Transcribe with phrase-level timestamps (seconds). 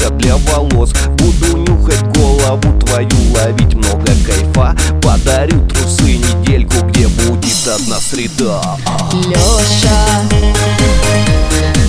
[0.00, 0.92] Лака для волос.
[1.18, 4.76] Буду нюхать голову твою, ловить много кайфа.
[5.02, 8.60] Подарю трусы недельку, где будет одна среда.
[9.12, 10.06] Лёша,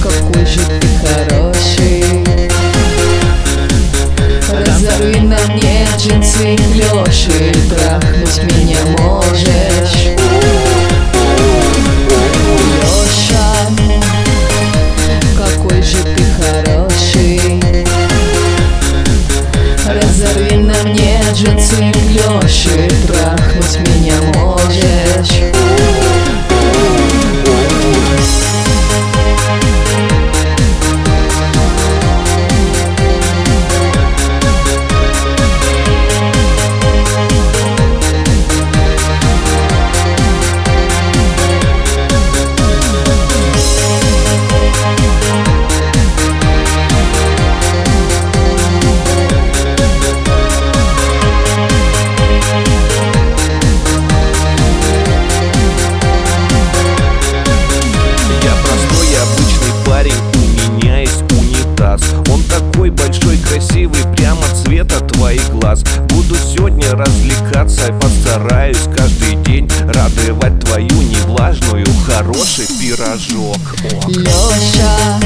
[0.01, 2.03] какой же ты хороший.
[4.51, 10.70] Разорви на мне джинсы клёши Трахнуть меня можешь
[21.91, 24.15] джинсы клёши Трахнуть меня.
[24.21, 24.40] можешь
[66.11, 73.57] Буду сегодня развлекаться, постараюсь каждый день Радовать твою невлажную, хороший пирожок.
[73.83, 74.09] О.
[74.09, 75.19] Лёша,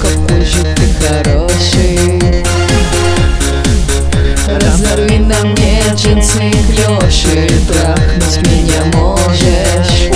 [0.00, 2.44] какой же ты хороший.
[4.46, 10.15] Разорви на мне джинсы клёши Трахнуть меня можешь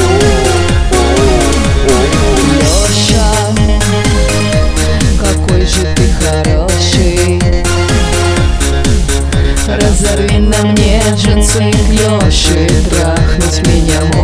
[11.58, 14.19] мне джинсы клёши Трахнуть меня можешь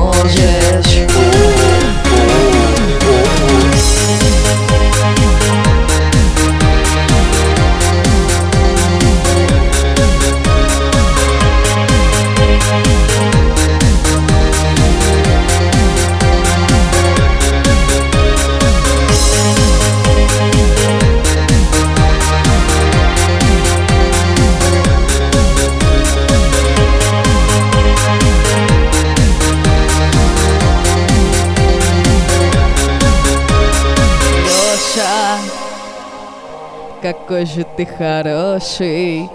[37.03, 39.29] какой же ты хороший.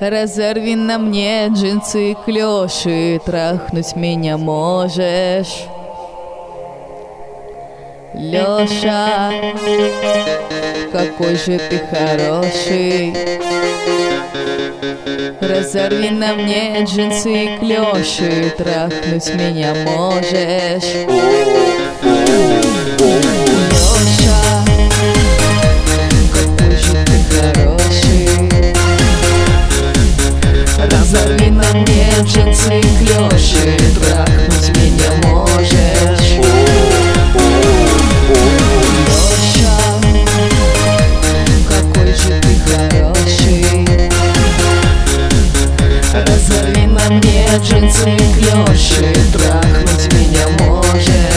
[0.00, 5.66] Разорви на мне джинсы клёши Трахнуть меня можешь.
[8.14, 9.30] Лёша,
[10.90, 13.14] какой же ты хороший.
[15.40, 21.79] Разорви на мне джинсы клёши Трахнуть меня можешь
[32.68, 35.70] мне джинсы клёши Трахнуть меня можешь
[39.06, 39.74] Лёша,
[41.68, 44.10] какой же ты хороший
[46.12, 51.29] Разорви на мне джинсы клёши Трахнуть меня можешь